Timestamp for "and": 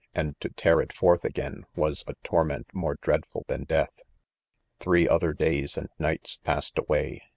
0.15-0.35, 5.77-5.89